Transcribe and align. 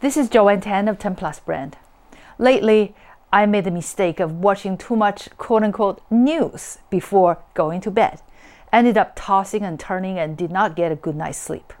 This 0.00 0.16
is 0.16 0.30
Joanne 0.30 0.62
Tan 0.62 0.88
of 0.88 0.98
10 0.98 1.14
Plus 1.16 1.40
Brand. 1.40 1.76
Lately, 2.38 2.94
I 3.30 3.44
made 3.44 3.64
the 3.64 3.70
mistake 3.70 4.18
of 4.18 4.40
watching 4.40 4.78
too 4.78 4.96
much 4.96 5.28
quote 5.36 5.62
unquote 5.62 6.00
news 6.08 6.78
before 6.88 7.36
going 7.52 7.82
to 7.82 7.90
bed. 7.90 8.22
Ended 8.72 8.96
up 8.96 9.12
tossing 9.14 9.62
and 9.62 9.78
turning 9.78 10.18
and 10.18 10.38
did 10.38 10.50
not 10.50 10.74
get 10.74 10.90
a 10.90 10.96
good 10.96 11.16
night's 11.16 11.36
sleep. 11.36 11.74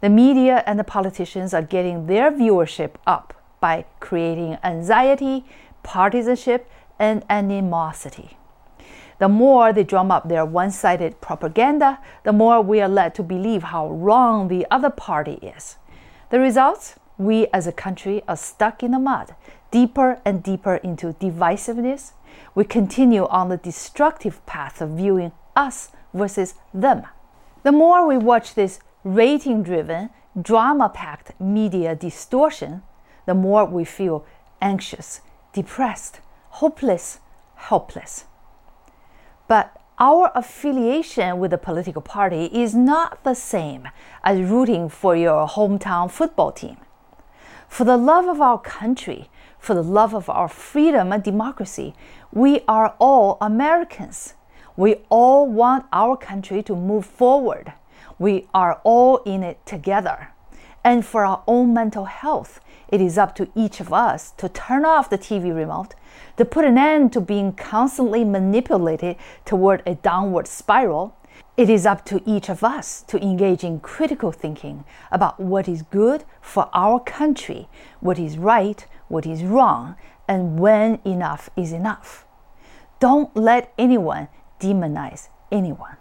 The 0.00 0.08
media 0.08 0.64
and 0.66 0.78
the 0.78 0.84
politicians 0.84 1.52
are 1.52 1.60
getting 1.60 2.06
their 2.06 2.32
viewership 2.32 2.92
up 3.06 3.34
by 3.60 3.84
creating 4.00 4.56
anxiety, 4.64 5.44
partisanship, 5.82 6.66
and 6.98 7.26
animosity. 7.28 8.38
The 9.18 9.28
more 9.28 9.70
they 9.70 9.84
drum 9.84 10.10
up 10.10 10.30
their 10.30 10.46
one 10.46 10.70
sided 10.70 11.20
propaganda, 11.20 11.98
the 12.22 12.32
more 12.32 12.62
we 12.62 12.80
are 12.80 12.88
led 12.88 13.14
to 13.16 13.22
believe 13.22 13.64
how 13.64 13.90
wrong 13.90 14.48
the 14.48 14.66
other 14.70 14.88
party 14.88 15.34
is. 15.42 15.76
The 16.30 16.40
results? 16.40 16.94
We 17.18 17.46
as 17.52 17.66
a 17.66 17.72
country 17.72 18.22
are 18.26 18.36
stuck 18.36 18.82
in 18.82 18.90
the 18.90 18.98
mud, 18.98 19.34
deeper 19.70 20.20
and 20.24 20.42
deeper 20.42 20.76
into 20.76 21.12
divisiveness. 21.14 22.12
We 22.54 22.64
continue 22.64 23.26
on 23.26 23.48
the 23.48 23.56
destructive 23.56 24.44
path 24.46 24.80
of 24.80 24.90
viewing 24.90 25.32
us 25.54 25.90
versus 26.12 26.54
them. 26.72 27.06
The 27.62 27.72
more 27.72 28.06
we 28.06 28.18
watch 28.18 28.54
this 28.54 28.80
rating 29.04 29.62
driven, 29.62 30.10
drama 30.40 30.88
packed 30.88 31.38
media 31.40 31.94
distortion, 31.94 32.82
the 33.26 33.34
more 33.34 33.64
we 33.64 33.84
feel 33.84 34.26
anxious, 34.60 35.20
depressed, 35.52 36.20
hopeless, 36.50 37.20
helpless. 37.54 38.24
But 39.46 39.80
our 39.98 40.32
affiliation 40.34 41.38
with 41.38 41.52
a 41.52 41.58
political 41.58 42.02
party 42.02 42.46
is 42.46 42.74
not 42.74 43.22
the 43.22 43.34
same 43.34 43.88
as 44.24 44.40
rooting 44.40 44.88
for 44.88 45.14
your 45.14 45.46
hometown 45.46 46.10
football 46.10 46.50
team 46.50 46.78
for 47.74 47.82
the 47.82 47.96
love 47.96 48.28
of 48.28 48.40
our 48.40 48.60
country, 48.60 49.28
for 49.58 49.74
the 49.74 49.82
love 49.82 50.14
of 50.14 50.30
our 50.30 50.46
freedom 50.46 51.12
and 51.12 51.24
democracy. 51.24 51.92
We 52.30 52.60
are 52.68 52.94
all 53.00 53.36
Americans. 53.40 54.34
We 54.76 54.98
all 55.08 55.48
want 55.48 55.86
our 55.92 56.16
country 56.16 56.62
to 56.62 56.76
move 56.76 57.04
forward. 57.04 57.72
We 58.16 58.46
are 58.54 58.80
all 58.84 59.16
in 59.24 59.42
it 59.42 59.58
together. 59.66 60.28
And 60.84 61.04
for 61.04 61.24
our 61.24 61.42
own 61.48 61.74
mental 61.74 62.04
health, 62.04 62.60
it 62.86 63.00
is 63.00 63.18
up 63.18 63.34
to 63.34 63.50
each 63.56 63.80
of 63.80 63.92
us 63.92 64.30
to 64.36 64.48
turn 64.48 64.84
off 64.84 65.10
the 65.10 65.18
TV 65.18 65.52
remote, 65.52 65.96
to 66.36 66.44
put 66.44 66.64
an 66.64 66.78
end 66.78 67.12
to 67.14 67.20
being 67.20 67.52
constantly 67.54 68.22
manipulated 68.22 69.16
toward 69.44 69.82
a 69.84 69.96
downward 69.96 70.46
spiral, 70.46 71.16
it 71.56 71.70
is 71.70 71.86
up 71.86 72.04
to 72.06 72.20
each 72.26 72.48
of 72.48 72.64
us 72.64 73.02
to 73.02 73.22
engage 73.22 73.62
in 73.62 73.78
critical 73.78 74.32
thinking 74.32 74.84
about 75.12 75.38
what 75.38 75.68
is 75.68 75.82
good 75.82 76.24
for 76.40 76.68
our 76.72 76.98
country, 76.98 77.68
what 78.00 78.18
is 78.18 78.36
right, 78.36 78.84
what 79.06 79.24
is 79.24 79.44
wrong, 79.44 79.94
and 80.26 80.58
when 80.58 80.98
enough 81.04 81.50
is 81.56 81.72
enough. 81.72 82.26
Don't 82.98 83.36
let 83.36 83.72
anyone 83.78 84.28
demonize 84.58 85.28
anyone. 85.52 85.96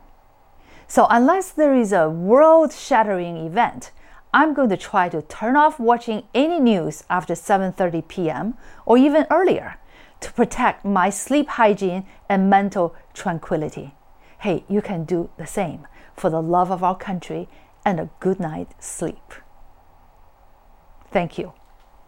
So, 0.87 1.05
unless 1.09 1.51
there 1.51 1.75
is 1.75 1.91
a 1.93 2.09
world 2.09 2.73
shattering 2.73 3.37
event, 3.37 3.91
I'm 4.33 4.55
going 4.55 4.69
to 4.69 4.77
try 4.77 5.09
to 5.09 5.21
turn 5.21 5.55
off 5.55 5.79
watching 5.79 6.23
any 6.33 6.59
news 6.59 7.03
after 7.09 7.35
7:30 7.35 8.07
p.m. 8.07 8.57
or 8.87 8.97
even 8.97 9.27
earlier 9.29 9.77
to 10.21 10.33
protect 10.33 10.83
my 10.83 11.11
sleep 11.11 11.47
hygiene 11.49 12.05
and 12.27 12.49
mental 12.49 12.95
tranquility 13.13 13.93
hey, 14.43 14.65
you 14.67 14.81
can 14.81 15.05
do 15.05 15.29
the 15.37 15.47
same 15.47 15.87
for 16.17 16.29
the 16.29 16.41
love 16.41 16.69
of 16.69 16.83
our 16.83 16.97
country 16.97 17.47
and 17.85 17.97
a 17.97 18.09
good 18.19 18.41
night's 18.41 18.85
sleep. 18.85 19.31
Thank 21.11 21.37
you. 21.37 21.53